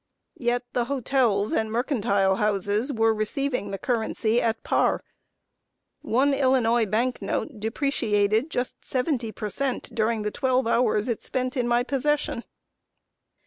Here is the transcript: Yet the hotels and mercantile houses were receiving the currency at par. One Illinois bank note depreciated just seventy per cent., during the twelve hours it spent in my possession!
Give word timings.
Yet 0.39 0.63
the 0.73 0.85
hotels 0.85 1.53
and 1.53 1.71
mercantile 1.71 2.37
houses 2.37 2.91
were 2.91 3.13
receiving 3.13 3.69
the 3.69 3.77
currency 3.77 4.41
at 4.41 4.63
par. 4.63 5.03
One 6.01 6.33
Illinois 6.33 6.87
bank 6.87 7.21
note 7.21 7.59
depreciated 7.59 8.49
just 8.49 8.83
seventy 8.83 9.31
per 9.31 9.47
cent., 9.47 9.93
during 9.93 10.23
the 10.23 10.31
twelve 10.31 10.65
hours 10.65 11.07
it 11.07 11.21
spent 11.21 11.55
in 11.55 11.67
my 11.67 11.83
possession! 11.83 12.43